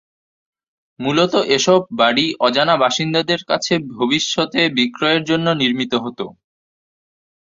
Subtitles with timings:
[0.99, 6.19] মূলত এসব বাড়ি অজানা বাসিন্দাদের কাছে ভবিষ্যতে বিক্রয়ের জন্য নির্মিত হত।